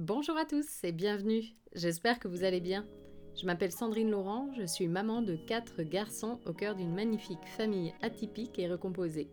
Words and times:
Bonjour 0.00 0.36
à 0.36 0.44
tous 0.44 0.84
et 0.84 0.92
bienvenue. 0.92 1.42
J'espère 1.74 2.20
que 2.20 2.28
vous 2.28 2.44
allez 2.44 2.60
bien. 2.60 2.86
Je 3.34 3.46
m'appelle 3.46 3.72
Sandrine 3.72 4.12
Laurent, 4.12 4.48
je 4.56 4.64
suis 4.64 4.86
maman 4.86 5.22
de 5.22 5.34
quatre 5.34 5.82
garçons 5.82 6.38
au 6.46 6.52
cœur 6.52 6.76
d'une 6.76 6.94
magnifique 6.94 7.44
famille 7.56 7.92
atypique 8.00 8.60
et 8.60 8.68
recomposée. 8.68 9.28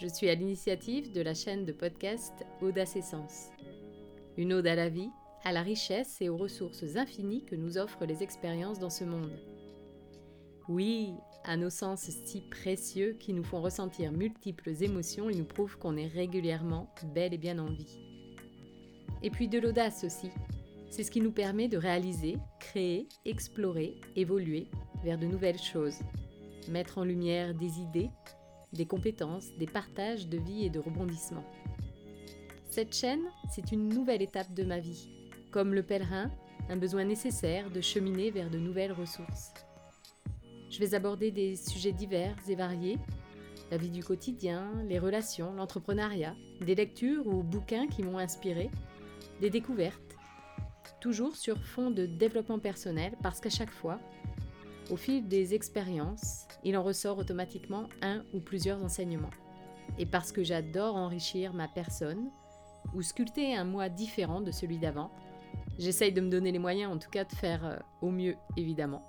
Je 0.00 0.06
suis 0.06 0.30
à 0.30 0.34
l'initiative 0.34 1.12
de 1.12 1.20
la 1.20 1.34
chaîne 1.34 1.66
de 1.66 1.72
podcast 1.72 2.32
Audace 2.62 2.96
Essence. 2.96 3.50
Une 4.38 4.54
ode 4.54 4.66
à 4.66 4.76
la 4.76 4.88
vie, 4.88 5.10
à 5.44 5.52
la 5.52 5.60
richesse 5.60 6.22
et 6.22 6.30
aux 6.30 6.38
ressources 6.38 6.96
infinies 6.96 7.44
que 7.44 7.54
nous 7.54 7.76
offrent 7.76 8.06
les 8.06 8.22
expériences 8.22 8.78
dans 8.78 8.88
ce 8.88 9.04
monde. 9.04 9.38
Oui, 10.70 11.12
à 11.44 11.58
nos 11.58 11.68
sens 11.68 12.08
si 12.24 12.40
précieux 12.40 13.14
qui 13.20 13.34
nous 13.34 13.44
font 13.44 13.60
ressentir 13.60 14.10
multiples 14.10 14.72
émotions 14.82 15.28
et 15.28 15.34
nous 15.34 15.44
prouvent 15.44 15.76
qu'on 15.76 15.98
est 15.98 16.06
régulièrement 16.06 16.88
bel 17.14 17.34
et 17.34 17.38
bien 17.38 17.58
en 17.58 17.70
vie. 17.70 18.11
Et 19.22 19.30
puis 19.30 19.48
de 19.48 19.58
l'audace 19.58 20.04
aussi. 20.04 20.30
C'est 20.90 21.04
ce 21.04 21.10
qui 21.10 21.20
nous 21.20 21.32
permet 21.32 21.68
de 21.68 21.78
réaliser, 21.78 22.36
créer, 22.58 23.08
explorer, 23.24 23.94
évoluer 24.16 24.68
vers 25.04 25.18
de 25.18 25.26
nouvelles 25.26 25.60
choses. 25.60 26.00
Mettre 26.68 26.98
en 26.98 27.04
lumière 27.04 27.54
des 27.54 27.80
idées, 27.80 28.10
des 28.72 28.86
compétences, 28.86 29.48
des 29.58 29.66
partages 29.66 30.28
de 30.28 30.38
vie 30.38 30.64
et 30.64 30.70
de 30.70 30.80
rebondissements. 30.80 31.44
Cette 32.68 32.94
chaîne, 32.94 33.22
c'est 33.54 33.72
une 33.72 33.88
nouvelle 33.88 34.22
étape 34.22 34.54
de 34.54 34.64
ma 34.64 34.80
vie. 34.80 35.08
Comme 35.50 35.74
le 35.74 35.82
pèlerin, 35.82 36.30
un 36.68 36.76
besoin 36.76 37.04
nécessaire 37.04 37.70
de 37.70 37.80
cheminer 37.80 38.30
vers 38.30 38.50
de 38.50 38.58
nouvelles 38.58 38.92
ressources. 38.92 39.52
Je 40.70 40.78
vais 40.78 40.94
aborder 40.94 41.30
des 41.30 41.54
sujets 41.56 41.92
divers 41.92 42.36
et 42.48 42.54
variés, 42.54 42.98
la 43.70 43.76
vie 43.76 43.90
du 43.90 44.02
quotidien, 44.02 44.70
les 44.88 44.98
relations, 44.98 45.52
l'entrepreneuriat, 45.52 46.34
des 46.60 46.74
lectures 46.74 47.26
ou 47.26 47.42
bouquins 47.42 47.88
qui 47.88 48.02
m'ont 48.02 48.18
inspiré, 48.18 48.70
des 49.42 49.50
découvertes, 49.50 50.16
toujours 51.00 51.34
sur 51.34 51.58
fond 51.64 51.90
de 51.90 52.06
développement 52.06 52.60
personnel 52.60 53.16
parce 53.24 53.40
qu'à 53.40 53.50
chaque 53.50 53.72
fois, 53.72 53.98
au 54.88 54.96
fil 54.96 55.26
des 55.26 55.52
expériences, 55.52 56.46
il 56.62 56.76
en 56.76 56.84
ressort 56.84 57.18
automatiquement 57.18 57.88
un 58.02 58.22
ou 58.32 58.38
plusieurs 58.38 58.84
enseignements. 58.84 59.32
Et 59.98 60.06
parce 60.06 60.30
que 60.30 60.44
j'adore 60.44 60.94
enrichir 60.94 61.54
ma 61.54 61.66
personne 61.66 62.30
ou 62.94 63.02
sculpter 63.02 63.56
un 63.56 63.64
moi 63.64 63.88
différent 63.88 64.42
de 64.42 64.52
celui 64.52 64.78
d'avant, 64.78 65.10
j'essaye 65.76 66.12
de 66.12 66.20
me 66.20 66.30
donner 66.30 66.52
les 66.52 66.60
moyens 66.60 66.92
en 66.92 66.98
tout 66.98 67.10
cas 67.10 67.24
de 67.24 67.32
faire 67.32 67.64
euh, 67.64 67.76
au 68.00 68.12
mieux 68.12 68.36
évidemment. 68.56 69.02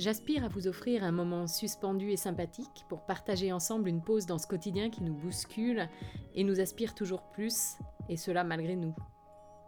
J'aspire 0.00 0.44
à 0.44 0.48
vous 0.48 0.66
offrir 0.66 1.04
un 1.04 1.12
moment 1.12 1.46
suspendu 1.46 2.10
et 2.10 2.16
sympathique 2.16 2.86
pour 2.88 3.04
partager 3.04 3.52
ensemble 3.52 3.86
une 3.86 4.00
pause 4.00 4.24
dans 4.24 4.38
ce 4.38 4.46
quotidien 4.46 4.88
qui 4.88 5.02
nous 5.02 5.12
bouscule 5.12 5.90
et 6.34 6.42
nous 6.42 6.58
aspire 6.58 6.94
toujours 6.94 7.20
plus, 7.32 7.76
et 8.08 8.16
cela 8.16 8.42
malgré 8.42 8.76
nous. 8.76 8.94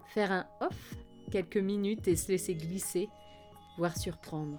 Faire 0.07 0.33
un 0.33 0.47
off, 0.63 0.95
quelques 1.31 1.59
minutes 1.59 2.09
et 2.09 2.17
se 2.17 2.33
laisser 2.33 2.55
glisser, 2.55 3.11
voire 3.77 3.95
surprendre. 3.95 4.59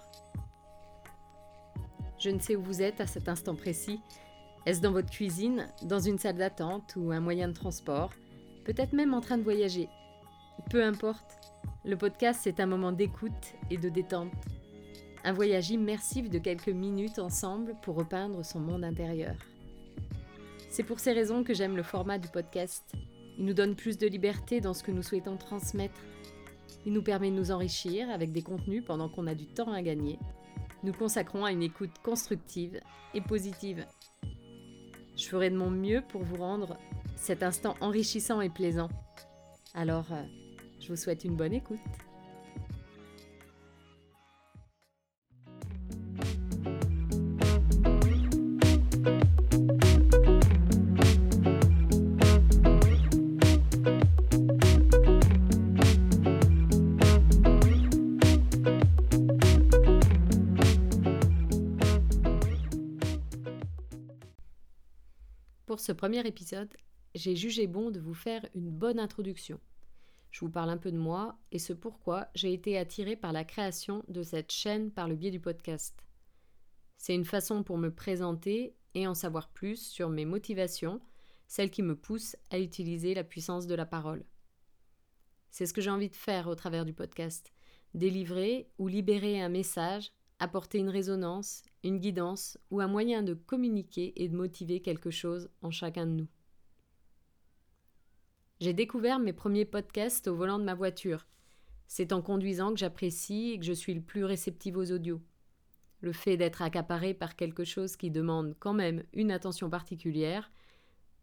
Je 2.20 2.30
ne 2.30 2.38
sais 2.38 2.56
où 2.56 2.62
vous 2.62 2.84
êtes 2.84 3.02
à 3.02 3.08
cet 3.08 3.28
instant 3.28 3.56
précis. 3.56 4.00
Est-ce 4.68 4.80
dans 4.80 4.92
votre 4.92 5.10
cuisine, 5.10 5.70
dans 5.82 6.00
une 6.00 6.20
salle 6.20 6.38
d'attente 6.38 6.94
ou 6.98 7.12
un 7.12 7.20
moyen 7.20 7.48
de 7.48 7.54
transport? 7.54 8.12
Peut-être 8.64 8.94
même 8.94 9.16
en 9.16 9.22
train 9.22 9.40
de 9.40 9.44
voyager. 9.44 9.90
Peu 10.70 10.84
importe, 10.84 11.40
le 11.84 11.98
podcast 11.98 12.42
c'est 12.44 12.60
un 12.60 12.68
moment 12.68 12.92
d'écoute 12.92 13.56
et 13.72 13.78
de 13.78 13.90
détente 13.90 14.32
un 15.24 15.34
voyage 15.34 15.70
immersif 15.70 16.30
de 16.30 16.40
quelques 16.40 16.70
minutes 16.70 17.20
ensemble 17.20 17.76
pour 17.82 17.96
repeindre 17.96 18.44
son 18.44 18.60
monde 18.60 18.84
intérieur. 18.84 19.36
C'est 20.70 20.84
pour 20.84 21.00
ces 21.00 21.14
raisons 21.14 21.44
que 21.44 21.54
j'aime 21.54 21.78
le 21.78 21.84
format 21.84 22.18
du 22.18 22.28
podcast. 22.28 22.94
Il 23.38 23.46
nous 23.46 23.54
donne 23.54 23.76
plus 23.76 23.98
de 23.98 24.08
liberté 24.08 24.60
dans 24.60 24.74
ce 24.74 24.84
que 24.84 24.92
nous 24.92 25.04
souhaitons 25.04 25.38
transmettre. 25.38 26.00
Il 26.86 26.94
nous 26.94 27.04
permet 27.04 27.32
de 27.32 27.36
nous 27.36 27.52
enrichir 27.52 28.10
avec 28.10 28.32
des 28.32 28.42
contenus 28.42 28.84
pendant 28.86 29.08
qu'on 29.08 29.28
a 29.28 29.36
du 29.36 29.46
temps 29.46 29.72
à 29.72 29.82
gagner. 29.82 30.20
Nous 30.84 30.94
consacrons 30.94 31.46
à 31.46 31.52
une 31.52 31.64
écoute 31.64 31.92
constructive 32.04 32.80
et 33.14 33.22
positive. 33.22 33.86
Je 35.16 35.28
ferai 35.28 35.50
de 35.50 35.56
mon 35.56 35.70
mieux 35.70 36.02
pour 36.10 36.24
vous 36.24 36.38
rendre 36.38 36.78
cet 37.16 37.44
instant 37.44 37.76
enrichissant 37.80 38.42
et 38.42 38.50
plaisant. 38.50 38.90
Alors, 39.74 40.12
euh, 40.12 40.24
je 40.82 40.90
vous 40.90 40.98
souhaite 40.98 41.24
une 41.24 41.36
bonne 41.36 41.54
écoute. 41.54 41.80
Pour 65.74 65.80
ce 65.80 65.92
premier 65.92 66.20
épisode, 66.28 66.72
j'ai 67.16 67.36
jugé 67.36 67.66
bon 67.66 67.90
de 67.90 68.00
vous 68.00 68.14
faire 68.14 68.48
une 68.54 68.70
bonne 68.70 69.00
introduction. 69.00 69.60
Je 70.30 70.42
vous 70.42 70.52
parle 70.52 70.70
un 70.70 70.78
peu 70.78 70.92
de 70.92 71.00
moi 71.00 71.36
et 71.52 71.58
ce 71.58 71.74
pourquoi 71.74 72.28
j'ai 72.36 72.54
été 72.54 72.78
attirée 72.78 73.16
par 73.16 73.34
la 73.34 73.44
création 73.44 74.04
de 74.08 74.22
cette 74.22 74.52
chaîne 74.52 74.92
par 74.92 75.08
le 75.08 75.16
biais 75.16 75.32
du 75.32 75.40
podcast. 75.40 76.06
C'est 77.00 77.16
une 77.16 77.26
façon 77.26 77.64
pour 77.64 77.80
me 77.80 77.90
présenter 77.90 78.76
et 78.94 79.08
en 79.08 79.16
savoir 79.16 79.50
plus 79.50 79.78
sur 79.78 80.10
mes 80.10 80.26
motivations, 80.26 81.02
celles 81.48 81.72
qui 81.72 81.82
me 81.82 81.96
poussent 81.96 82.38
à 82.52 82.60
utiliser 82.60 83.16
la 83.16 83.24
puissance 83.24 83.66
de 83.66 83.74
la 83.74 83.88
parole. 83.88 84.24
C'est 85.50 85.66
ce 85.66 85.74
que 85.74 85.82
j'ai 85.82 85.90
envie 85.90 86.12
de 86.12 86.16
faire 86.16 86.50
au 86.50 86.54
travers 86.54 86.86
du 86.86 86.94
podcast, 86.94 87.52
délivrer 87.96 88.70
ou 88.78 88.88
libérer 88.88 89.42
un 89.42 89.50
message, 89.50 90.12
apporter 90.38 90.78
une 90.78 90.90
résonance, 90.90 91.64
une 91.84 92.00
guidance 92.00 92.58
ou 92.72 92.82
un 92.82 92.88
moyen 92.88 93.24
de 93.24 93.34
communiquer 93.34 94.14
et 94.16 94.28
de 94.28 94.36
motiver 94.36 94.82
quelque 94.82 95.12
chose 95.12 95.50
en 95.62 95.72
chacun 95.72 96.06
de 96.06 96.12
nous. 96.12 96.28
J'ai 98.60 98.74
découvert 98.74 99.20
mes 99.20 99.34
premiers 99.34 99.66
podcasts 99.66 100.28
au 100.28 100.36
volant 100.36 100.60
de 100.60 100.64
ma 100.64 100.74
voiture. 100.74 101.28
C'est 101.88 102.14
en 102.14 102.22
conduisant 102.22 102.72
que 102.72 102.80
j'apprécie 102.80 103.52
et 103.52 103.60
que 103.60 103.66
je 103.66 103.74
suis 103.74 103.94
le 103.94 104.02
plus 104.02 104.24
réceptive 104.24 104.78
aux 104.78 104.92
audios. 104.92 105.22
Le 106.02 106.14
fait 106.14 106.38
d'être 106.38 106.62
accaparé 106.62 107.14
par 107.14 107.36
quelque 107.36 107.64
chose 107.64 107.96
qui 107.96 108.12
demande 108.12 108.56
quand 108.60 108.74
même 108.74 109.04
une 109.14 109.32
attention 109.32 109.70
particulière, 109.70 110.52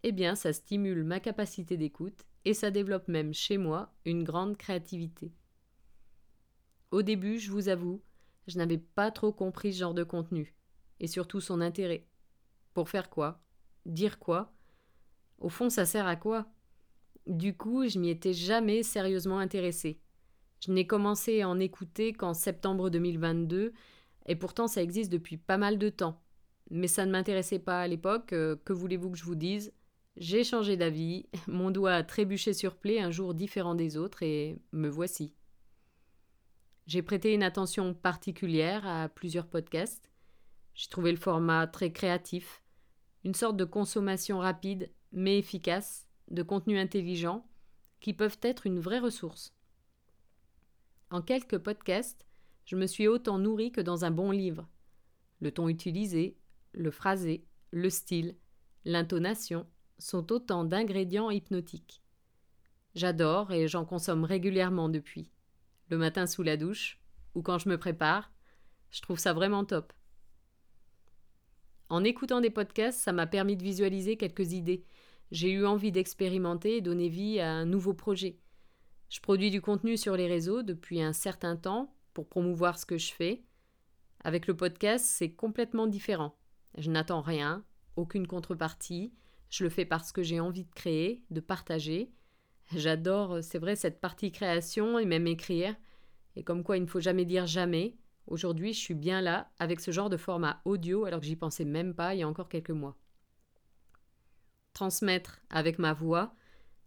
eh 0.02 0.12
bien 0.12 0.34
ça 0.34 0.52
stimule 0.52 1.04
ma 1.04 1.20
capacité 1.20 1.76
d'écoute 1.76 2.24
et 2.44 2.54
ça 2.54 2.70
développe 2.70 3.08
même 3.08 3.34
chez 3.34 3.58
moi 3.58 3.92
une 4.04 4.24
grande 4.24 4.56
créativité. 4.56 5.32
Au 6.90 7.02
début, 7.02 7.38
je 7.38 7.50
vous 7.50 7.68
avoue, 7.68 8.02
je 8.46 8.58
n'avais 8.58 8.78
pas 8.78 9.10
trop 9.10 9.32
compris 9.32 9.72
ce 9.72 9.80
genre 9.80 9.94
de 9.94 10.04
contenu, 10.04 10.54
et 10.98 11.06
surtout 11.06 11.40
son 11.40 11.60
intérêt. 11.60 12.06
Pour 12.74 12.88
faire 12.88 13.10
quoi? 13.10 13.40
Dire 13.86 14.18
quoi? 14.18 14.52
Au 15.38 15.48
fond, 15.48 15.70
ça 15.70 15.86
sert 15.86 16.06
à 16.06 16.16
quoi? 16.16 16.46
Du 17.26 17.56
coup, 17.56 17.88
je 17.88 17.98
m'y 17.98 18.10
étais 18.10 18.32
jamais 18.32 18.82
sérieusement 18.82 19.38
intéressée. 19.38 20.00
Je 20.60 20.72
n'ai 20.72 20.86
commencé 20.86 21.40
à 21.40 21.48
en 21.48 21.58
écouter 21.58 22.12
qu'en 22.12 22.34
septembre 22.34 22.90
2022, 22.90 23.72
et 24.26 24.36
pourtant 24.36 24.66
ça 24.66 24.82
existe 24.82 25.10
depuis 25.10 25.38
pas 25.38 25.56
mal 25.56 25.78
de 25.78 25.88
temps. 25.88 26.20
Mais 26.70 26.86
ça 26.86 27.06
ne 27.06 27.10
m'intéressait 27.10 27.58
pas 27.58 27.80
à 27.80 27.88
l'époque, 27.88 28.32
euh, 28.32 28.56
que 28.64 28.72
voulez-vous 28.72 29.10
que 29.10 29.18
je 29.18 29.24
vous 29.24 29.34
dise? 29.34 29.72
J'ai 30.16 30.44
changé 30.44 30.76
d'avis, 30.76 31.26
mon 31.46 31.70
doigt 31.70 31.94
a 31.94 32.02
trébuché 32.02 32.52
sur 32.52 32.76
plaie 32.76 33.00
un 33.00 33.10
jour 33.10 33.34
différent 33.34 33.74
des 33.74 33.96
autres, 33.96 34.22
et 34.22 34.58
me 34.72 34.88
voici. 34.88 35.32
J'ai 36.90 37.02
prêté 37.02 37.34
une 37.34 37.44
attention 37.44 37.94
particulière 37.94 38.84
à 38.84 39.08
plusieurs 39.08 39.46
podcasts. 39.46 40.10
J'ai 40.74 40.88
trouvé 40.88 41.12
le 41.12 41.18
format 41.18 41.68
très 41.68 41.92
créatif, 41.92 42.64
une 43.22 43.36
sorte 43.36 43.56
de 43.56 43.64
consommation 43.64 44.40
rapide 44.40 44.90
mais 45.12 45.38
efficace 45.38 46.08
de 46.32 46.42
contenus 46.42 46.80
intelligents 46.80 47.46
qui 48.00 48.12
peuvent 48.12 48.40
être 48.42 48.66
une 48.66 48.80
vraie 48.80 48.98
ressource. 48.98 49.54
En 51.12 51.22
quelques 51.22 51.58
podcasts, 51.58 52.26
je 52.64 52.74
me 52.74 52.88
suis 52.88 53.06
autant 53.06 53.38
nourri 53.38 53.70
que 53.70 53.80
dans 53.80 54.04
un 54.04 54.10
bon 54.10 54.32
livre. 54.32 54.66
Le 55.38 55.52
ton 55.52 55.68
utilisé, 55.68 56.38
le 56.72 56.90
phrasé, 56.90 57.46
le 57.70 57.88
style, 57.88 58.34
l'intonation 58.84 59.64
sont 60.00 60.32
autant 60.32 60.64
d'ingrédients 60.64 61.30
hypnotiques. 61.30 62.02
J'adore 62.96 63.52
et 63.52 63.68
j'en 63.68 63.84
consomme 63.84 64.24
régulièrement 64.24 64.88
depuis 64.88 65.30
le 65.90 65.98
matin 65.98 66.26
sous 66.26 66.42
la 66.42 66.56
douche, 66.56 67.00
ou 67.34 67.42
quand 67.42 67.58
je 67.58 67.68
me 67.68 67.78
prépare. 67.78 68.32
Je 68.90 69.00
trouve 69.02 69.18
ça 69.18 69.32
vraiment 69.32 69.64
top. 69.64 69.92
En 71.88 72.04
écoutant 72.04 72.40
des 72.40 72.50
podcasts, 72.50 73.00
ça 73.00 73.12
m'a 73.12 73.26
permis 73.26 73.56
de 73.56 73.62
visualiser 73.62 74.16
quelques 74.16 74.52
idées. 74.52 74.84
J'ai 75.32 75.50
eu 75.50 75.66
envie 75.66 75.92
d'expérimenter 75.92 76.76
et 76.76 76.80
donner 76.80 77.08
vie 77.08 77.40
à 77.40 77.50
un 77.50 77.66
nouveau 77.66 77.94
projet. 77.94 78.38
Je 79.08 79.20
produis 79.20 79.50
du 79.50 79.60
contenu 79.60 79.96
sur 79.96 80.16
les 80.16 80.28
réseaux 80.28 80.62
depuis 80.62 81.02
un 81.02 81.12
certain 81.12 81.56
temps 81.56 81.92
pour 82.14 82.28
promouvoir 82.28 82.78
ce 82.78 82.86
que 82.86 82.98
je 82.98 83.12
fais. 83.12 83.44
Avec 84.22 84.46
le 84.46 84.56
podcast, 84.56 85.04
c'est 85.04 85.32
complètement 85.32 85.86
différent. 85.86 86.36
Je 86.78 86.90
n'attends 86.90 87.22
rien, 87.22 87.64
aucune 87.96 88.26
contrepartie. 88.26 89.12
Je 89.48 89.64
le 89.64 89.70
fais 89.70 89.84
parce 89.84 90.12
que 90.12 90.22
j'ai 90.22 90.38
envie 90.38 90.64
de 90.64 90.74
créer, 90.74 91.24
de 91.30 91.40
partager. 91.40 92.12
J'adore, 92.74 93.42
c'est 93.42 93.58
vrai, 93.58 93.74
cette 93.74 94.00
partie 94.00 94.30
création 94.30 94.98
et 94.98 95.04
même 95.04 95.26
écrire. 95.26 95.74
Et 96.36 96.44
comme 96.44 96.62
quoi 96.62 96.76
il 96.76 96.82
ne 96.82 96.88
faut 96.88 97.00
jamais 97.00 97.24
dire 97.24 97.46
jamais. 97.46 97.96
Aujourd'hui, 98.26 98.72
je 98.72 98.78
suis 98.78 98.94
bien 98.94 99.20
là 99.20 99.50
avec 99.58 99.80
ce 99.80 99.90
genre 99.90 100.08
de 100.08 100.16
format 100.16 100.60
audio 100.64 101.04
alors 101.04 101.20
que 101.20 101.26
j'y 101.26 101.34
pensais 101.34 101.64
même 101.64 101.94
pas 101.94 102.14
il 102.14 102.20
y 102.20 102.22
a 102.22 102.28
encore 102.28 102.48
quelques 102.48 102.70
mois. 102.70 102.96
Transmettre 104.72 105.40
avec 105.50 105.80
ma 105.80 105.92
voix, 105.92 106.32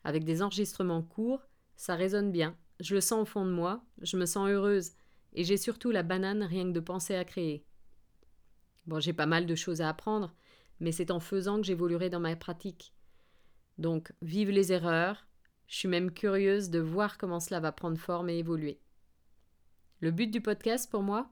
avec 0.06 0.24
des 0.24 0.41
enregistrements 0.41 1.03
courts, 1.03 1.45
ça 1.75 1.95
résonne 1.95 2.31
bien. 2.31 2.56
Je 2.79 2.95
le 2.95 3.01
sens 3.01 3.21
au 3.21 3.25
fond 3.25 3.45
de 3.45 3.51
moi, 3.51 3.83
je 4.01 4.15
me 4.15 4.25
sens 4.25 4.50
heureuse 4.50 4.91
et 5.33 5.44
j'ai 5.44 5.57
surtout 5.57 5.91
la 5.91 6.03
banane 6.03 6.44
rien 6.44 6.63
que 6.63 6.71
de 6.71 6.79
penser 6.79 7.15
à 7.15 7.25
créer. 7.25 7.65
Bon, 8.86 9.00
j'ai 9.00 9.13
pas 9.13 9.25
mal 9.25 9.45
de 9.45 9.56
choses 9.56 9.81
à 9.81 9.89
apprendre, 9.89 10.33
mais 10.79 10.91
c'est 10.91 11.12
en 11.12 11.19
faisant 11.19 11.57
que 11.57 11.68
j'évoluerai 11.68 12.09
dans 12.09 12.19
ma 12.19 12.36
pratique. 12.36 12.94
Donc, 13.77 14.13
vive 14.21 14.50
les 14.50 14.71
erreurs. 14.71 15.25
Je 15.74 15.80
suis 15.80 15.88
même 15.88 16.12
curieuse 16.12 16.70
de 16.70 16.78
voir 16.78 17.18
comment 17.18 17.40
cela 17.40 17.60
va 17.60 17.72
prendre 17.72 17.98
forme 17.98 18.30
et 18.30 18.38
évoluer. 18.38 18.80
Le 20.02 20.12
but 20.12 20.28
du 20.28 20.40
podcast 20.40 20.88
pour 20.88 21.02
moi 21.02 21.31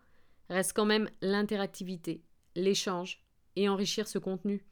reste 0.49 0.73
quand 0.73 0.87
même 0.87 1.11
l'interactivité, 1.21 2.23
l'échange 2.55 3.23
et 3.55 3.69
enrichir 3.69 4.07
ce 4.07 4.17
contenu. 4.17 4.65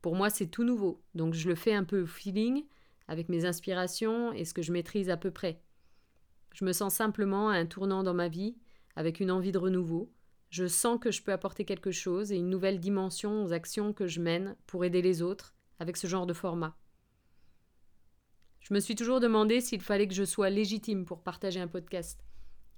Pour 0.00 0.16
moi, 0.16 0.30
c'est 0.30 0.46
tout 0.46 0.64
nouveau, 0.64 1.02
donc 1.14 1.34
je 1.34 1.46
le 1.46 1.54
fais 1.54 1.74
un 1.74 1.84
peu 1.84 2.00
au 2.00 2.06
feeling, 2.06 2.64
avec 3.06 3.28
mes 3.28 3.44
inspirations 3.44 4.32
et 4.32 4.46
ce 4.46 4.54
que 4.54 4.62
je 4.62 4.72
maîtrise 4.72 5.10
à 5.10 5.18
peu 5.18 5.30
près. 5.30 5.60
Je 6.54 6.64
me 6.64 6.72
sens 6.72 6.94
simplement 6.94 7.50
à 7.50 7.56
un 7.56 7.66
tournant 7.66 8.02
dans 8.02 8.14
ma 8.14 8.28
vie, 8.28 8.56
avec 8.96 9.20
une 9.20 9.30
envie 9.30 9.52
de 9.52 9.58
renouveau. 9.58 10.10
Je 10.48 10.66
sens 10.66 10.98
que 10.98 11.10
je 11.10 11.22
peux 11.22 11.32
apporter 11.32 11.66
quelque 11.66 11.90
chose 11.90 12.32
et 12.32 12.36
une 12.36 12.48
nouvelle 12.48 12.80
dimension 12.80 13.44
aux 13.44 13.52
actions 13.52 13.92
que 13.92 14.06
je 14.06 14.22
mène 14.22 14.56
pour 14.66 14.86
aider 14.86 15.02
les 15.02 15.20
autres 15.20 15.54
avec 15.80 15.98
ce 15.98 16.06
genre 16.06 16.24
de 16.24 16.32
format. 16.32 16.78
Je 18.62 18.74
me 18.74 18.80
suis 18.80 18.94
toujours 18.94 19.20
demandé 19.20 19.60
s'il 19.60 19.82
fallait 19.82 20.08
que 20.08 20.14
je 20.14 20.24
sois 20.24 20.50
légitime 20.50 21.04
pour 21.04 21.22
partager 21.22 21.60
un 21.60 21.68
podcast 21.68 22.24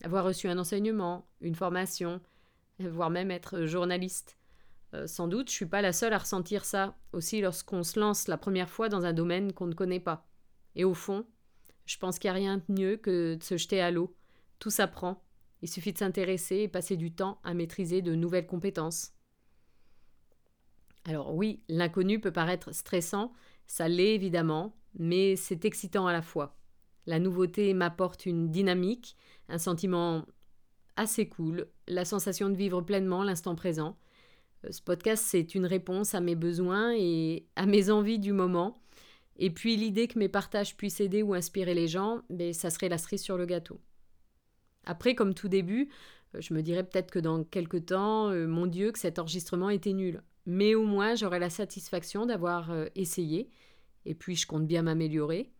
avoir 0.04 0.24
reçu 0.24 0.48
un 0.48 0.58
enseignement, 0.58 1.26
une 1.40 1.54
formation, 1.54 2.20
voire 2.78 3.10
même 3.10 3.30
être 3.30 3.64
journaliste. 3.64 4.38
Euh, 4.94 5.06
sans 5.06 5.28
doute, 5.28 5.50
je 5.50 5.54
suis 5.54 5.66
pas 5.66 5.82
la 5.82 5.92
seule 5.92 6.12
à 6.12 6.18
ressentir 6.18 6.64
ça, 6.64 6.96
aussi 7.12 7.40
lorsqu'on 7.40 7.82
se 7.82 7.98
lance 7.98 8.28
la 8.28 8.36
première 8.36 8.70
fois 8.70 8.88
dans 8.88 9.04
un 9.04 9.12
domaine 9.12 9.52
qu'on 9.52 9.66
ne 9.66 9.74
connaît 9.74 10.00
pas. 10.00 10.28
Et 10.76 10.84
au 10.84 10.94
fond, 10.94 11.26
je 11.86 11.98
pense 11.98 12.18
qu'il 12.18 12.30
n'y 12.30 12.36
a 12.36 12.40
rien 12.40 12.58
de 12.58 12.64
mieux 12.72 12.96
que 12.96 13.34
de 13.34 13.42
se 13.42 13.56
jeter 13.56 13.80
à 13.80 13.90
l'eau. 13.90 14.14
Tout 14.58 14.70
s'apprend. 14.70 15.22
Il 15.62 15.68
suffit 15.68 15.92
de 15.92 15.98
s'intéresser 15.98 16.56
et 16.56 16.68
passer 16.68 16.96
du 16.96 17.12
temps 17.12 17.40
à 17.44 17.54
maîtriser 17.54 18.02
de 18.02 18.14
nouvelles 18.14 18.46
compétences. 18.46 19.12
Alors 21.06 21.34
oui, 21.34 21.62
l'inconnu 21.68 22.20
peut 22.20 22.32
paraître 22.32 22.72
stressant, 22.72 23.32
ça 23.66 23.88
l'est 23.88 24.14
évidemment, 24.14 24.74
mais 24.98 25.36
c'est 25.36 25.64
excitant 25.64 26.06
à 26.06 26.12
la 26.12 26.22
fois. 26.22 26.56
La 27.06 27.18
nouveauté 27.18 27.74
m'apporte 27.74 28.26
une 28.26 28.50
dynamique, 28.50 29.16
un 29.48 29.58
sentiment 29.58 30.24
assez 30.96 31.28
cool, 31.28 31.66
la 31.86 32.04
sensation 32.04 32.48
de 32.48 32.56
vivre 32.56 32.80
pleinement 32.80 33.24
l'instant 33.24 33.54
présent. 33.54 33.98
Euh, 34.64 34.72
ce 34.72 34.80
podcast, 34.80 35.24
c'est 35.26 35.54
une 35.54 35.66
réponse 35.66 36.14
à 36.14 36.20
mes 36.20 36.34
besoins 36.34 36.94
et 36.94 37.46
à 37.56 37.66
mes 37.66 37.90
envies 37.90 38.18
du 38.18 38.32
moment. 38.32 38.80
Et 39.36 39.50
puis 39.50 39.76
l'idée 39.76 40.06
que 40.06 40.18
mes 40.18 40.28
partages 40.28 40.76
puissent 40.76 41.00
aider 41.00 41.22
ou 41.22 41.34
inspirer 41.34 41.74
les 41.74 41.88
gens, 41.88 42.22
ben, 42.30 42.52
ça 42.52 42.70
serait 42.70 42.88
la 42.88 42.98
cerise 42.98 43.22
sur 43.22 43.36
le 43.36 43.46
gâteau. 43.46 43.80
Après, 44.84 45.14
comme 45.14 45.34
tout 45.34 45.48
début, 45.48 45.90
euh, 46.34 46.40
je 46.40 46.54
me 46.54 46.62
dirais 46.62 46.84
peut-être 46.84 47.10
que 47.10 47.18
dans 47.18 47.42
quelques 47.42 47.86
temps, 47.86 48.30
euh, 48.30 48.46
mon 48.46 48.66
Dieu, 48.66 48.92
que 48.92 48.98
cet 48.98 49.18
enregistrement 49.18 49.70
était 49.70 49.92
nul. 49.92 50.22
Mais 50.46 50.74
au 50.74 50.84
moins, 50.84 51.14
j'aurai 51.14 51.38
la 51.38 51.50
satisfaction 51.50 52.26
d'avoir 52.26 52.70
essayé. 52.94 53.48
Et 54.06 54.14
puis, 54.14 54.36
je 54.36 54.46
compte 54.46 54.66
bien 54.66 54.82
m'améliorer. 54.82 55.50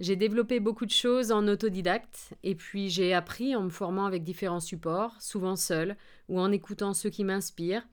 J'ai 0.00 0.16
développé 0.16 0.58
beaucoup 0.58 0.86
de 0.86 0.90
choses 0.90 1.30
en 1.30 1.46
autodidacte 1.46 2.34
et 2.42 2.56
puis 2.56 2.90
j'ai 2.90 3.14
appris 3.14 3.54
en 3.54 3.62
me 3.62 3.70
formant 3.70 4.06
avec 4.06 4.24
différents 4.24 4.58
supports, 4.58 5.14
souvent 5.22 5.54
seul 5.54 5.96
ou 6.28 6.40
en 6.40 6.50
écoutant 6.50 6.94
ceux 6.94 7.10
qui 7.10 7.22
m'inspirent. 7.22 7.86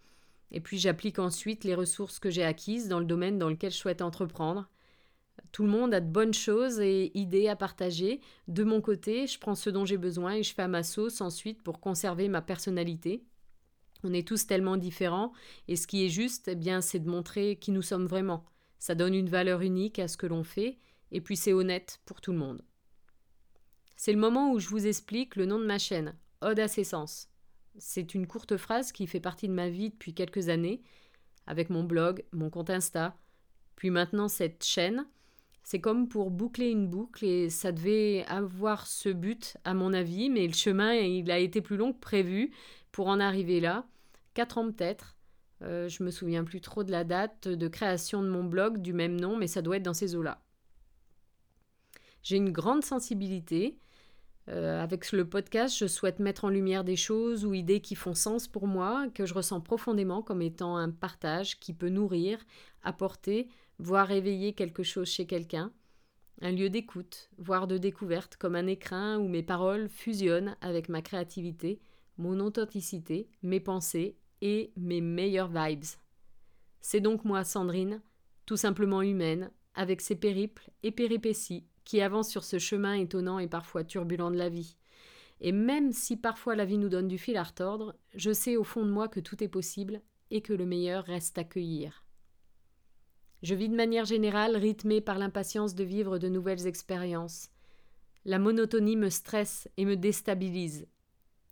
Et 0.51 0.61
puis 0.61 0.79
j'applique 0.79 1.19
ensuite 1.19 1.63
les 1.63 1.75
ressources 1.75 2.17
que 2.17 2.31
j'ai 2.31 2.43
acquises 2.43 2.87
dans 2.87 2.99
le 2.99 3.05
domaine 3.05 3.37
dans 3.37 3.49
lequel 3.49 3.71
je 3.71 3.77
souhaite 3.77 4.01
entreprendre. 4.01 4.67
Tout 5.51 5.63
le 5.63 5.69
monde 5.69 5.93
a 5.93 5.99
de 5.99 6.09
bonnes 6.09 6.33
choses 6.33 6.79
et 6.79 7.11
idées 7.17 7.47
à 7.47 7.55
partager. 7.55 8.19
De 8.47 8.63
mon 8.63 8.81
côté, 8.81 9.27
je 9.27 9.37
prends 9.37 9.55
ce 9.55 9.69
dont 9.69 9.85
j'ai 9.85 9.97
besoin 9.97 10.33
et 10.33 10.43
je 10.43 10.55
fais 10.55 10.63
à 10.63 10.67
ma 10.67 10.83
sauce 10.83 11.21
ensuite 11.21 11.61
pour 11.61 11.79
conserver 11.79 12.29
ma 12.29 12.41
personnalité. 12.41 13.23
On 14.03 14.11
est 14.11 14.27
tous 14.27 14.47
tellement 14.47 14.77
différents 14.77 15.33
et 15.67 15.75
ce 15.75 15.85
qui 15.85 16.03
est 16.03 16.09
juste, 16.09 16.47
eh 16.47 16.55
bien, 16.55 16.81
c'est 16.81 16.99
de 16.99 17.09
montrer 17.09 17.57
qui 17.57 17.71
nous 17.71 17.83
sommes 17.83 18.07
vraiment. 18.07 18.43
Ça 18.81 18.95
donne 18.95 19.13
une 19.13 19.29
valeur 19.29 19.61
unique 19.61 19.99
à 19.99 20.07
ce 20.07 20.17
que 20.17 20.25
l'on 20.25 20.43
fait 20.43 20.79
et 21.11 21.21
puis 21.21 21.37
c'est 21.37 21.53
honnête 21.53 22.01
pour 22.03 22.19
tout 22.19 22.31
le 22.31 22.39
monde. 22.39 22.63
C'est 23.95 24.11
le 24.11 24.17
moment 24.17 24.51
où 24.51 24.59
je 24.59 24.69
vous 24.69 24.87
explique 24.87 25.35
le 25.35 25.45
nom 25.45 25.59
de 25.59 25.67
ma 25.67 25.77
chaîne, 25.77 26.17
Ode 26.41 26.59
à 26.59 26.67
ses 26.67 26.83
sens. 26.83 27.29
C'est 27.77 28.15
une 28.15 28.25
courte 28.25 28.57
phrase 28.57 28.91
qui 28.91 29.05
fait 29.05 29.19
partie 29.19 29.47
de 29.47 29.53
ma 29.53 29.69
vie 29.69 29.91
depuis 29.91 30.15
quelques 30.15 30.49
années, 30.49 30.81
avec 31.45 31.69
mon 31.69 31.83
blog, 31.83 32.23
mon 32.31 32.49
compte 32.49 32.71
Insta, 32.71 33.15
puis 33.75 33.91
maintenant 33.91 34.27
cette 34.27 34.63
chaîne. 34.63 35.05
C'est 35.61 35.79
comme 35.79 36.09
pour 36.09 36.31
boucler 36.31 36.71
une 36.71 36.87
boucle 36.87 37.23
et 37.23 37.51
ça 37.51 37.71
devait 37.71 38.25
avoir 38.27 38.87
ce 38.87 39.09
but 39.09 39.57
à 39.63 39.75
mon 39.75 39.93
avis, 39.93 40.31
mais 40.31 40.47
le 40.47 40.53
chemin 40.53 40.95
il 40.95 41.29
a 41.29 41.37
été 41.37 41.61
plus 41.61 41.77
long 41.77 41.93
que 41.93 41.99
prévu 41.99 42.51
pour 42.91 43.09
en 43.09 43.19
arriver 43.19 43.59
là. 43.59 43.85
Quatre 44.33 44.57
ans 44.57 44.71
peut-être. 44.71 45.15
Euh, 45.63 45.87
je 45.89 46.03
me 46.03 46.11
souviens 46.11 46.43
plus 46.43 46.61
trop 46.61 46.83
de 46.83 46.91
la 46.91 47.03
date 47.03 47.47
de 47.47 47.67
création 47.67 48.23
de 48.23 48.29
mon 48.29 48.43
blog 48.43 48.79
du 48.79 48.93
même 48.93 49.19
nom, 49.19 49.37
mais 49.37 49.47
ça 49.47 49.61
doit 49.61 49.77
être 49.77 49.83
dans 49.83 49.93
ces 49.93 50.15
eaux-là. 50.15 50.41
J'ai 52.23 52.37
une 52.37 52.51
grande 52.51 52.83
sensibilité. 52.83 53.77
Euh, 54.49 54.81
avec 54.81 55.11
le 55.11 55.29
podcast, 55.29 55.77
je 55.77 55.85
souhaite 55.85 56.19
mettre 56.19 56.45
en 56.45 56.49
lumière 56.49 56.83
des 56.83 56.95
choses 56.95 57.45
ou 57.45 57.53
idées 57.53 57.79
qui 57.79 57.93
font 57.93 58.15
sens 58.15 58.47
pour 58.47 58.65
moi, 58.67 59.07
que 59.13 59.27
je 59.27 59.35
ressens 59.35 59.61
profondément 59.61 60.23
comme 60.23 60.41
étant 60.41 60.77
un 60.77 60.89
partage 60.89 61.59
qui 61.59 61.73
peut 61.73 61.89
nourrir, 61.89 62.39
apporter, 62.81 63.49
voire 63.77 64.09
éveiller 64.09 64.53
quelque 64.53 64.81
chose 64.81 65.09
chez 65.09 65.27
quelqu'un. 65.27 65.71
Un 66.41 66.51
lieu 66.51 66.71
d'écoute, 66.71 67.29
voire 67.37 67.67
de 67.67 67.77
découverte, 67.77 68.35
comme 68.35 68.55
un 68.55 68.65
écrin 68.65 69.19
où 69.19 69.27
mes 69.27 69.43
paroles 69.43 69.87
fusionnent 69.89 70.55
avec 70.59 70.89
ma 70.89 71.03
créativité, 71.03 71.79
mon 72.17 72.39
authenticité, 72.39 73.29
mes 73.43 73.59
pensées 73.59 74.17
et 74.41 74.71
mes 74.75 75.01
meilleures 75.01 75.51
vibes. 75.51 75.85
C'est 76.81 77.01
donc 77.01 77.25
moi, 77.25 77.43
Sandrine, 77.43 78.01
tout 78.45 78.57
simplement 78.57 79.01
humaine, 79.01 79.51
avec 79.75 80.01
ses 80.01 80.15
périples 80.15 80.69
et 80.83 80.91
péripéties, 80.91 81.65
qui 81.83 82.01
avance 82.01 82.29
sur 82.29 82.43
ce 82.43 82.59
chemin 82.59 82.93
étonnant 82.93 83.39
et 83.39 83.47
parfois 83.47 83.83
turbulent 83.83 84.31
de 84.31 84.37
la 84.37 84.49
vie. 84.49 84.75
Et 85.39 85.51
même 85.51 85.91
si 85.91 86.17
parfois 86.17 86.55
la 86.55 86.65
vie 86.65 86.77
nous 86.77 86.89
donne 86.89 87.07
du 87.07 87.17
fil 87.17 87.37
à 87.37 87.43
retordre, 87.43 87.95
je 88.13 88.31
sais 88.31 88.57
au 88.57 88.63
fond 88.63 88.85
de 88.85 88.91
moi 88.91 89.07
que 89.07 89.19
tout 89.19 89.43
est 89.43 89.47
possible 89.47 90.01
et 90.29 90.41
que 90.41 90.53
le 90.53 90.65
meilleur 90.65 91.03
reste 91.03 91.37
à 91.37 91.43
cueillir. 91.43 92.05
Je 93.41 93.55
vis 93.55 93.69
de 93.69 93.75
manière 93.75 94.05
générale 94.05 94.55
rythmée 94.55 95.01
par 95.01 95.17
l'impatience 95.17 95.73
de 95.73 95.83
vivre 95.83 96.19
de 96.19 96.29
nouvelles 96.29 96.67
expériences. 96.67 97.49
La 98.23 98.37
monotonie 98.37 98.97
me 98.97 99.09
stresse 99.09 99.67
et 99.77 99.85
me 99.85 99.97
déstabilise. 99.97 100.87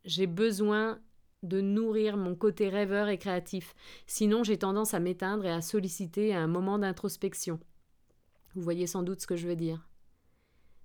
J'ai 0.06 0.28
besoin 0.28 1.00
de 1.44 1.62
nourrir 1.62 2.18
mon 2.18 2.36
côté 2.36 2.70
rêveur 2.70 3.08
et 3.08 3.18
créatif, 3.18 3.74
sinon 4.08 4.44
j'ai 4.44 4.58
tendance 4.58 4.94
à 4.94 5.00
m'éteindre 5.00 5.46
et 5.46 5.52
à 5.52 5.62
solliciter 5.62 6.34
un 6.34 6.48
moment 6.48 6.80
d'introspection. 6.80 7.60
Vous 8.56 8.62
voyez 8.62 8.88
sans 8.88 9.04
doute 9.04 9.22
ce 9.22 9.28
que 9.28 9.36
je 9.36 9.48
veux 9.48 9.56
dire. 9.56 9.88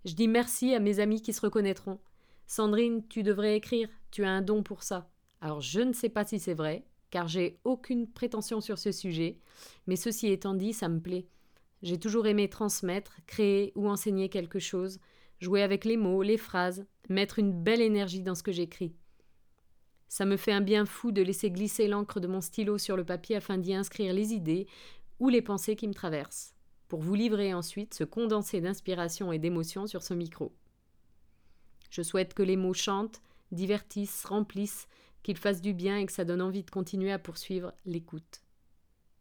Je 0.05 0.15
dis 0.15 0.29
merci 0.29 0.75
à 0.75 0.81
mes 0.81 1.01
amis 1.01 1.23
qui 1.23 1.33
se 1.33 1.41
reconnaîtront. 1.41 1.99
Sandrine, 2.47 3.07
tu 3.09 3.23
devrais 3.23 3.57
écrire, 3.57 3.89
tu 4.11 4.25
as 4.25 4.31
un 4.31 4.43
don 4.43 4.63
pour 4.63 4.83
ça. 4.83 5.11
Alors 5.41 5.61
je 5.61 5.81
ne 5.81 5.93
sais 5.93 6.11
pas 6.11 6.25
si 6.25 6.39
c'est 6.39 6.55
vrai, 6.55 6.85
car 7.11 7.27
j'ai 7.27 7.59
aucune 7.65 8.07
prétention 8.07 8.61
sur 8.61 8.79
ce 8.79 8.93
sujet, 8.93 9.39
mais 9.87 9.97
ceci 9.97 10.29
étant 10.29 10.55
dit, 10.55 10.73
ça 10.73 10.89
me 10.89 11.01
plaît. 11.01 11.27
J'ai 11.83 11.99
toujours 11.99 12.27
aimé 12.27 12.49
transmettre, 12.49 13.19
créer 13.27 13.73
ou 13.77 13.89
enseigner 13.89 14.29
quelque 14.29 14.59
chose, 14.59 14.99
jouer 15.41 15.63
avec 15.63 15.85
les 15.85 15.97
mots, 15.97 16.23
les 16.23 16.39
phrases, 16.39 16.87
mettre 17.09 17.39
une 17.39 17.53
belle 17.53 17.83
énergie 17.83 18.23
dans 18.23 18.35
ce 18.35 18.43
que 18.43 18.53
j'écris. 18.53 18.95
Ça 20.09 20.25
me 20.25 20.37
fait 20.37 20.53
un 20.53 20.61
bien 20.61 20.87
fou 20.87 21.13
de 21.13 21.23
laisser 21.23 21.51
glisser 21.51 21.89
l'encre 21.89 22.21
de 22.21 22.29
mon 22.29 22.41
stylo 22.41 22.79
sur 22.79 22.97
le 22.97 23.05
papier 23.05 23.37
afin 23.37 23.59
d'y 23.59 23.75
inscrire 23.75 24.13
les 24.13 24.33
idées 24.33 24.67
ou 25.19 25.29
les 25.29 25.43
pensées 25.43 25.77
qui 25.77 25.89
me 25.89 25.95
traversent 25.95 26.55
pour 26.89 27.01
vous 27.01 27.15
livrer 27.15 27.55
ensuite 27.55 27.95
ce 27.95 28.05
condensé 28.05 28.61
d'inspiration 28.61 29.33
et 29.33 29.39
d'émotion 29.39 29.87
sur 29.87 30.03
ce 30.03 30.15
micro. 30.15 30.55
Je 31.91 32.03
souhaite 32.03 32.35
que 32.35 32.43
les 32.43 32.57
mots 32.57 32.75
chantent, 32.75 33.21
divertissent, 33.51 34.25
remplissent, 34.25 34.87
qu'ils 35.23 35.39
fassent 35.39 35.63
du 35.63 35.73
bien 35.73 35.97
et 35.97 36.07
que 36.07 36.13
ça 36.13 36.25
donne 36.25 36.43
envie 36.43 36.63
de 36.63 36.71
continuer 36.71 37.11
à 37.11 37.19
poursuivre 37.19 37.73
l'écoute. 37.87 38.43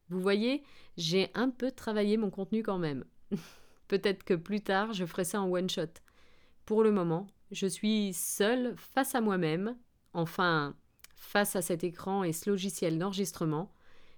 Vous 0.09 0.19
voyez, 0.19 0.63
j'ai 0.97 1.31
un 1.33 1.49
peu 1.49 1.71
travaillé 1.71 2.17
mon 2.17 2.29
contenu 2.29 2.61
quand 2.61 2.77
même. 2.77 3.05
Peut-être 3.87 4.23
que 4.23 4.33
plus 4.33 4.61
tard, 4.61 4.93
je 4.93 5.05
ferai 5.05 5.23
ça 5.23 5.41
en 5.41 5.49
one 5.49 5.69
shot. 5.69 5.93
Pour 6.65 6.83
le 6.83 6.91
moment, 6.91 7.27
je 7.51 7.67
suis 7.67 8.13
seule 8.13 8.75
face 8.77 9.15
à 9.15 9.21
moi-même, 9.21 9.77
enfin, 10.13 10.75
face 11.15 11.55
à 11.55 11.61
cet 11.61 11.83
écran 11.83 12.23
et 12.23 12.33
ce 12.33 12.49
logiciel 12.49 12.99
d'enregistrement. 12.99 13.71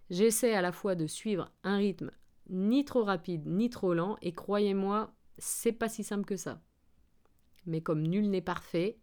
J'essaie 0.09 0.53
à 0.53 0.61
la 0.61 0.71
fois 0.71 0.95
de 0.95 1.07
suivre 1.07 1.51
un 1.63 1.77
rythme 1.77 2.11
ni 2.49 2.85
trop 2.85 3.03
rapide 3.03 3.47
ni 3.47 3.69
trop 3.69 3.93
lent, 3.93 4.17
et 4.21 4.31
croyez-moi, 4.31 5.13
c'est 5.37 5.71
pas 5.71 5.89
si 5.89 6.03
simple 6.03 6.25
que 6.25 6.37
ça. 6.37 6.61
Mais 7.65 7.81
comme 7.81 8.03
nul 8.03 8.29
n'est 8.29 8.41
parfait, 8.41 8.99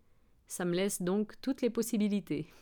ça 0.47 0.65
me 0.65 0.75
laisse 0.75 1.03
donc 1.03 1.41
toutes 1.41 1.63
les 1.63 1.71
possibilités. 1.71 2.53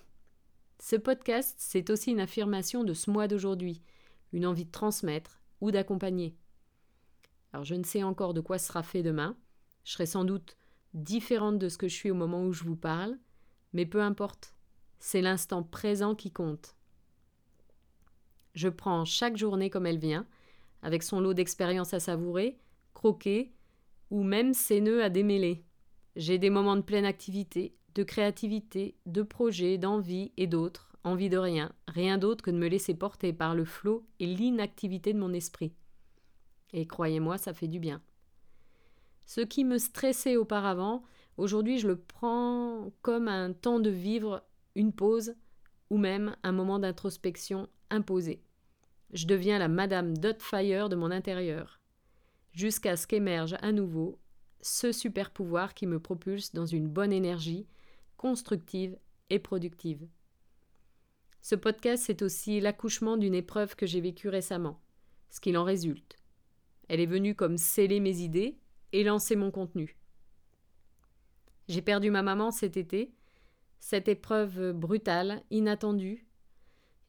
Ce 0.78 0.96
podcast, 0.96 1.56
c'est 1.58 1.90
aussi 1.90 2.12
une 2.12 2.20
affirmation 2.20 2.84
de 2.84 2.94
ce 2.94 3.10
mois 3.10 3.28
d'aujourd'hui, 3.28 3.82
une 4.32 4.46
envie 4.46 4.64
de 4.64 4.70
transmettre 4.70 5.42
ou 5.60 5.70
d'accompagner. 5.70 6.34
Alors 7.52 7.64
je 7.64 7.74
ne 7.74 7.84
sais 7.84 8.02
encore 8.02 8.32
de 8.32 8.40
quoi 8.40 8.58
sera 8.58 8.82
fait 8.82 9.02
demain, 9.02 9.36
je 9.84 9.92
serai 9.92 10.06
sans 10.06 10.24
doute 10.24 10.56
différente 10.94 11.58
de 11.58 11.68
ce 11.68 11.76
que 11.76 11.88
je 11.88 11.94
suis 11.94 12.10
au 12.10 12.14
moment 12.14 12.44
où 12.44 12.52
je 12.52 12.64
vous 12.64 12.76
parle, 12.76 13.18
mais 13.72 13.86
peu 13.86 14.02
importe, 14.02 14.54
c'est 14.98 15.22
l'instant 15.22 15.62
présent 15.62 16.14
qui 16.14 16.30
compte. 16.30 16.76
Je 18.54 18.68
prends 18.68 19.04
chaque 19.04 19.36
journée 19.36 19.70
comme 19.70 19.86
elle 19.86 19.98
vient, 19.98 20.26
avec 20.82 21.02
son 21.02 21.20
lot 21.20 21.34
d'expériences 21.34 21.94
à 21.94 22.00
savourer, 22.00 22.58
croquer, 22.94 23.52
ou 24.10 24.22
même 24.22 24.54
ses 24.54 24.80
nœuds 24.80 25.04
à 25.04 25.08
démêler. 25.08 25.64
J'ai 26.16 26.38
des 26.38 26.50
moments 26.50 26.76
de 26.76 26.82
pleine 26.82 27.04
activité, 27.04 27.76
de 27.94 28.02
créativité, 28.02 28.96
de 29.06 29.22
projet, 29.22 29.78
d'envie 29.78 30.32
et 30.36 30.46
d'autres, 30.46 30.96
envie 31.04 31.28
de 31.28 31.38
rien, 31.38 31.72
rien 31.88 32.18
d'autre 32.18 32.42
que 32.42 32.50
de 32.50 32.58
me 32.58 32.68
laisser 32.68 32.94
porter 32.94 33.32
par 33.32 33.54
le 33.54 33.64
flot 33.64 34.06
et 34.18 34.26
l'inactivité 34.26 35.12
de 35.12 35.18
mon 35.18 35.32
esprit. 35.32 35.72
Et 36.72 36.86
croyez-moi, 36.86 37.38
ça 37.38 37.54
fait 37.54 37.68
du 37.68 37.78
bien. 37.78 38.02
Ce 39.26 39.40
qui 39.40 39.64
me 39.64 39.78
stressait 39.78 40.36
auparavant, 40.36 41.02
aujourd'hui 41.36 41.78
je 41.78 41.88
le 41.88 41.96
prends 41.96 42.92
comme 43.02 43.28
un 43.28 43.52
temps 43.52 43.80
de 43.80 43.90
vivre, 43.90 44.42
une 44.74 44.92
pause, 44.92 45.34
ou 45.90 45.98
même 45.98 46.36
un 46.42 46.52
moment 46.52 46.78
d'introspection 46.78 47.68
imposé. 47.90 48.42
Je 49.12 49.26
deviens 49.26 49.58
la 49.58 49.68
Madame 49.68 50.16
Dotfire 50.16 50.88
de 50.88 50.96
mon 50.96 51.10
intérieur, 51.10 51.80
jusqu'à 52.52 52.96
ce 52.96 53.06
qu'émerge 53.06 53.56
à 53.60 53.72
nouveau 53.72 54.18
ce 54.62 54.92
super 54.92 55.30
pouvoir 55.30 55.74
qui 55.74 55.86
me 55.86 56.00
propulse 56.00 56.52
dans 56.52 56.66
une 56.66 56.88
bonne 56.88 57.12
énergie, 57.12 57.66
constructive 58.16 58.98
et 59.30 59.38
productive. 59.38 60.06
Ce 61.42 61.54
podcast, 61.54 62.04
c'est 62.06 62.22
aussi 62.22 62.60
l'accouchement 62.60 63.16
d'une 63.16 63.34
épreuve 63.34 63.74
que 63.74 63.86
j'ai 63.86 64.00
vécue 64.00 64.28
récemment, 64.28 64.80
ce 65.30 65.40
qu'il 65.40 65.56
en 65.56 65.64
résulte. 65.64 66.18
Elle 66.88 67.00
est 67.00 67.06
venue 67.06 67.34
comme 67.34 67.56
sceller 67.56 68.00
mes 68.00 68.18
idées 68.18 68.58
et 68.92 69.04
lancer 69.04 69.36
mon 69.36 69.50
contenu. 69.50 69.96
J'ai 71.68 71.82
perdu 71.82 72.10
ma 72.10 72.22
maman 72.22 72.50
cet 72.50 72.76
été. 72.76 73.12
Cette 73.78 74.08
épreuve 74.08 74.72
brutale, 74.72 75.42
inattendue, 75.50 76.26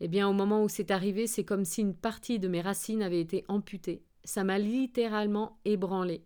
eh 0.04 0.08
bien, 0.08 0.28
au 0.28 0.34
moment 0.34 0.64
où 0.64 0.68
c'est 0.68 0.90
arrivé, 0.90 1.28
c'est 1.28 1.46
comme 1.46 1.64
si 1.64 1.82
une 1.82 1.96
partie 1.96 2.40
de 2.40 2.48
mes 2.48 2.62
racines 2.62 3.04
avait 3.04 3.22
été 3.22 3.46
amputée. 3.48 4.04
Ça 4.24 4.44
m'a 4.44 4.58
littéralement 4.58 5.60
ébranlée. 5.64 6.26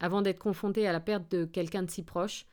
Avant 0.00 0.22
d'être 0.22 0.38
confrontée 0.38 0.86
à 0.86 0.92
la 0.92 1.00
perte 1.00 1.30
de 1.30 1.44
quelqu'un 1.44 1.82
de 1.82 1.90
si 1.90 2.02
proche, 2.02 2.46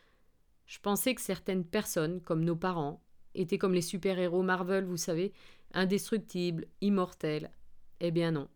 je 0.66 0.78
pensais 0.80 1.16
que 1.16 1.22
certaines 1.22 1.64
personnes, 1.64 2.20
comme 2.20 2.44
nos 2.44 2.58
parents, 2.58 3.02
étaient 3.34 3.58
comme 3.58 3.74
les 3.74 3.82
super-héros 3.82 4.42
Marvel, 4.42 4.84
vous 4.84 4.98
savez, 4.98 5.32
indestructibles, 5.74 6.68
immortels. 6.82 7.50
Eh 8.02 8.12
bien 8.12 8.32
non. 8.32 8.50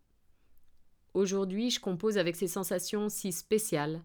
Aujourd'hui, 1.14 1.70
je 1.70 1.80
compose 1.80 2.18
avec 2.18 2.36
ces 2.36 2.48
sensations 2.48 3.08
si 3.08 3.32
spéciales. 3.32 4.02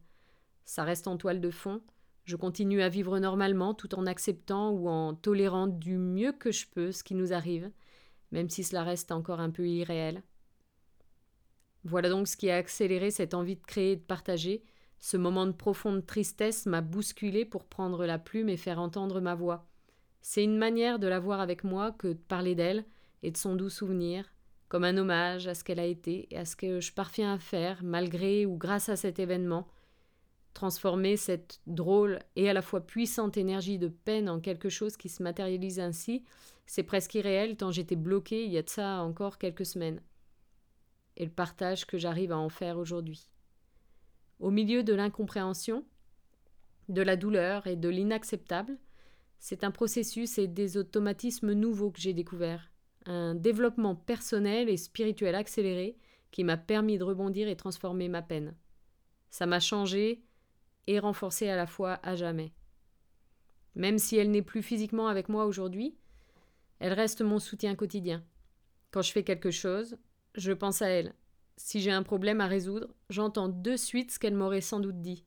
Ça 0.64 0.86
reste 0.86 1.08
en 1.08 1.18
toile 1.18 1.42
de 1.42 1.52
fond. 1.52 1.82
Je 2.26 2.36
continue 2.36 2.82
à 2.82 2.90
vivre 2.90 3.20
normalement 3.20 3.76
tout 3.76 3.94
en 3.94 4.08
acceptant 4.08 4.72
ou 4.72 4.90
en 4.90 5.14
tolérant 5.14 5.68
du 5.68 5.98
mieux 5.98 6.32
que 6.32 6.52
je 6.52 6.66
peux 6.68 6.92
ce 6.92 7.04
qui 7.04 7.14
nous 7.14 7.34
arrive, 7.34 7.72
même 8.32 8.50
si 8.50 8.64
cela 8.64 8.84
reste 8.84 9.12
encore 9.12 9.40
un 9.40 9.52
peu 9.52 9.68
irréel. 9.68 10.24
Voilà 11.84 12.10
donc 12.10 12.28
ce 12.28 12.36
qui 12.36 12.50
a 12.50 12.58
accéléré 12.58 13.12
cette 13.12 13.36
envie 13.36 13.58
de 13.58 13.64
créer 13.64 13.92
et 13.92 13.96
de 13.96 14.02
partager. 14.02 14.64
Ce 15.00 15.18
moment 15.18 15.46
de 15.46 15.52
profonde 15.52 16.04
tristesse 16.04 16.66
m'a 16.66 16.82
bousculé 16.82 17.46
pour 17.46 17.66
prendre 17.66 18.08
la 18.08 18.18
plume 18.18 18.50
et 18.50 18.58
faire 18.58 18.80
entendre 18.80 19.22
ma 19.22 19.36
voix. 19.36 19.68
C'est 20.24 20.44
une 20.44 20.58
manière 20.58 20.98
de 20.98 21.06
la 21.06 21.20
voir 21.20 21.40
avec 21.40 21.64
moi 21.64 21.92
que 21.92 22.08
de 22.08 22.14
parler 22.14 22.56
d'elle 22.56 22.86
et 23.22 23.30
de 23.30 23.38
son 23.38 23.56
doux 23.56 23.70
souvenir, 23.70 24.34
comme 24.68 24.84
un 24.84 24.98
hommage 24.98 25.46
à 25.46 25.54
ce 25.54 25.64
qu'elle 25.64 25.80
a 25.80 25.86
été 25.86 26.28
et 26.32 26.38
à 26.40 26.46
ce 26.46 26.56
que 26.56 26.80
je 26.80 26.92
parviens 26.92 27.36
à 27.36 27.38
faire 27.38 27.84
malgré 27.84 28.48
ou 28.48 28.58
grâce 28.58 28.90
à 28.90 28.96
cet 28.96 29.20
événement, 29.20 29.68
transformer 30.56 31.18
cette 31.18 31.60
drôle 31.68 32.18
et 32.36 32.50
à 32.50 32.54
la 32.54 32.64
fois 32.64 32.82
puissante 32.82 33.38
énergie 33.38 33.78
de 33.78 33.90
peine 33.90 34.28
en 34.28 34.40
quelque 34.40 34.70
chose 34.70 34.98
qui 34.98 35.10
se 35.10 35.22
matérialise 35.22 35.80
ainsi, 35.80 36.24
c'est 36.66 36.82
presque 36.82 37.14
irréel 37.14 37.58
tant 37.58 37.70
j'étais 37.70 37.96
bloquée 37.96 38.46
il 38.46 38.52
y 38.52 38.58
a 38.58 38.64
de 38.64 38.70
ça 38.70 39.02
encore 39.04 39.38
quelques 39.38 39.68
semaines. 39.68 40.02
Et 41.18 41.26
le 41.26 41.32
partage 41.32 41.86
que 41.86 42.00
j'arrive 42.00 42.32
à 42.32 42.38
en 42.38 42.50
faire 42.50 42.80
aujourd'hui. 42.80 43.30
Au 44.40 44.50
milieu 44.50 44.82
de 44.82 44.94
l'incompréhension, 44.94 45.86
de 46.90 47.04
la 47.04 47.16
douleur 47.16 47.68
et 47.68 47.76
de 47.76 47.90
l'inacceptable, 47.90 48.78
c'est 49.40 49.64
un 49.64 49.72
processus 49.72 50.40
et 50.40 50.48
des 50.48 50.78
automatismes 50.78 51.54
nouveaux 51.54 51.92
que 51.92 52.02
j'ai 52.02 52.14
découverts 52.14 52.72
un 53.06 53.36
développement 53.36 53.96
personnel 53.96 54.70
et 54.70 54.78
spirituel 54.78 55.36
accéléré 55.36 55.96
qui 56.32 56.44
m'a 56.44 56.58
permis 56.58 56.98
de 56.98 57.04
rebondir 57.04 57.48
et 57.48 57.56
transformer 57.56 58.10
ma 58.10 58.22
peine. 58.22 58.56
Ça 59.30 59.46
m'a 59.46 59.60
changé 59.60 60.24
et 60.88 61.00
renforcé 61.00 61.50
à 61.50 61.56
la 61.56 61.68
fois 61.68 62.00
à 62.04 62.16
jamais. 62.16 62.54
Même 63.76 63.98
si 63.98 64.18
elle 64.18 64.32
n'est 64.32 64.42
plus 64.42 64.62
physiquement 64.62 65.08
avec 65.08 65.30
moi 65.30 65.46
aujourd'hui, 65.46 65.98
elle 66.80 66.94
reste 66.94 67.22
mon 67.22 67.40
soutien 67.40 67.76
quotidien. 67.76 68.24
Quand 68.92 69.02
je 69.02 69.12
fais 69.12 69.24
quelque 69.24 69.52
chose, 69.52 69.98
je 70.36 70.52
pense 70.52 70.82
à 70.82 70.88
elle. 70.88 71.14
Si 71.58 71.80
j'ai 71.80 71.92
un 71.92 72.04
problème 72.04 72.42
à 72.42 72.48
résoudre, 72.48 72.94
j'entends 73.10 73.50
de 73.50 73.76
suite 73.76 74.12
ce 74.12 74.20
qu'elle 74.20 74.36
m'aurait 74.36 74.62
sans 74.62 74.80
doute 74.80 75.02
dit. 75.02 75.26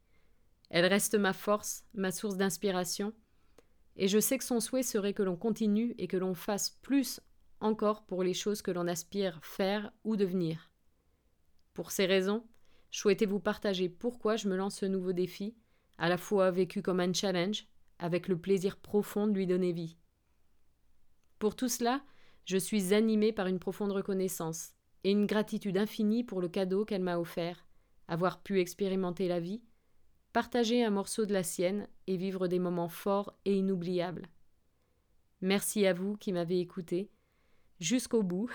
Elle 0.71 0.87
reste 0.87 1.15
ma 1.15 1.33
force, 1.33 1.85
ma 1.95 2.13
source 2.13 2.37
d'inspiration, 2.37 3.15
et 3.97 4.09
je 4.09 4.19
sais 4.19 4.39
que 4.39 4.45
son 4.45 4.61
souhait 4.61 4.83
serait 4.83 5.15
que 5.15 5.23
l'on 5.23 5.37
continue 5.37 5.95
et 5.99 6.07
que 6.07 6.17
l'on 6.17 6.35
fasse 6.35 6.71
plus 6.83 7.21
encore 7.61 8.05
pour 8.05 8.23
les 8.23 8.35
choses 8.35 8.63
que 8.63 8.71
l'on 8.71 8.87
aspire 8.87 9.41
faire 9.43 9.93
ou 10.05 10.17
devenir. 10.17 10.71
Pour 11.75 11.91
ces 11.91 12.07
raisons, 12.07 12.45
je 12.91 13.01
souhaitais 13.01 13.27
vous 13.27 13.41
partager 13.41 13.89
pourquoi 13.89 14.37
je 14.37 14.49
me 14.49 14.57
lance 14.57 14.77
ce 14.77 14.87
nouveau 14.87 15.13
défi, 15.13 15.55
à 15.99 16.09
la 16.09 16.17
fois 16.17 16.51
vécu 16.51 16.83
comme 16.83 17.01
un 17.01 17.13
challenge, 17.13 17.67
avec 17.99 18.29
le 18.29 18.39
plaisir 18.39 18.77
profond 18.77 19.27
de 19.27 19.35
lui 19.35 19.47
donner 19.47 19.73
vie. 19.73 19.97
Pour 21.39 21.57
tout 21.57 21.69
cela, 21.69 22.03
je 22.45 22.57
suis 22.57 22.95
animée 22.95 23.33
par 23.33 23.47
une 23.47 23.59
profonde 23.59 23.93
reconnaissance 23.93 24.73
et 25.05 25.11
une 25.11 25.27
gratitude 25.27 25.77
infinie 25.77 26.25
pour 26.25 26.41
le 26.41 26.49
cadeau 26.49 26.85
qu'elle 26.85 27.03
m'a 27.03 27.19
offert, 27.19 27.67
avoir 28.09 28.43
pu 28.43 28.61
expérimenter 28.61 29.29
la 29.29 29.41
vie, 29.41 29.63
partager 30.33 30.85
un 30.85 30.91
morceau 30.91 31.27
de 31.27 31.33
la 31.33 31.43
sienne 31.43 31.89
et 32.07 32.17
vivre 32.17 32.49
des 32.49 32.59
moments 32.59 32.89
forts 32.89 33.35
et 33.45 33.55
inoubliables. 33.57 34.29
Merci 35.41 35.87
à 35.87 35.93
vous 35.93 36.17
qui 36.17 36.33
m'avez 36.33 36.59
écouté 36.61 37.11
jusqu'au 37.81 38.23
bout, 38.23 38.51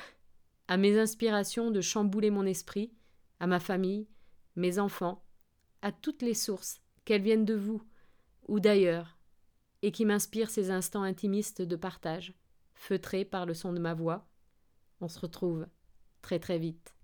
à 0.67 0.77
mes 0.77 0.97
inspirations 0.97 1.71
de 1.71 1.81
chambouler 1.81 2.29
mon 2.29 2.45
esprit, 2.45 2.91
à 3.39 3.47
ma 3.47 3.59
famille, 3.59 4.07
mes 4.55 4.79
enfants, 4.79 5.23
à 5.81 5.91
toutes 5.91 6.21
les 6.21 6.33
sources, 6.33 6.81
qu'elles 7.05 7.21
viennent 7.21 7.45
de 7.45 7.55
vous 7.55 7.83
ou 8.47 8.59
d'ailleurs, 8.59 9.17
et 9.81 9.91
qui 9.91 10.05
m'inspirent 10.05 10.49
ces 10.49 10.71
instants 10.71 11.03
intimistes 11.03 11.61
de 11.61 11.75
partage, 11.75 12.33
feutrés 12.73 13.25
par 13.25 13.45
le 13.45 13.53
son 13.53 13.73
de 13.73 13.79
ma 13.79 13.93
voix. 13.93 14.27
On 15.01 15.07
se 15.07 15.19
retrouve 15.19 15.67
très 16.21 16.39
très 16.39 16.57
vite. 16.57 16.95